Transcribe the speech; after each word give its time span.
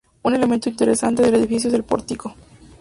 Un 0.23 0.33
elemento 0.33 0.67
interesante 0.67 1.21
del 1.21 1.35
edificio 1.35 1.67
es 1.69 1.75
el 1.75 1.83
pórtico. 1.83 2.33